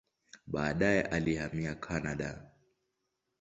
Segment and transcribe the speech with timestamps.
[0.47, 2.51] Baadaye alihamia Kanada.